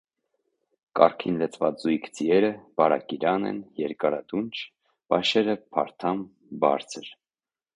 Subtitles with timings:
[0.99, 2.49] Կառքին լծված զույգ ձիերը
[2.81, 4.49] բարակիրան են, երկարադունչ,
[5.15, 6.25] բաշերը՝ փարթամ,
[6.65, 7.17] բարձր։